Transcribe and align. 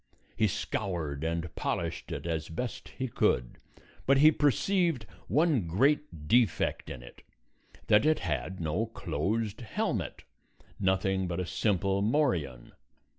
He 0.35 0.47
scoured 0.47 1.23
and 1.23 1.53
polished 1.53 2.11
it 2.11 2.25
as 2.25 2.49
best 2.49 2.87
he 2.97 3.07
could, 3.07 3.59
but 4.07 4.17
he 4.17 4.31
perceived 4.31 5.05
one 5.27 5.67
great 5.67 6.27
defect 6.27 6.89
in 6.89 7.03
it; 7.03 7.21
that 7.85 8.03
it 8.03 8.17
had 8.17 8.59
no 8.59 8.87
closed 8.87 9.61
helmet, 9.61 10.23
nothing 10.79 11.27
but 11.27 11.39
a 11.39 11.45
simple 11.45 12.01
morion. 12.01 12.71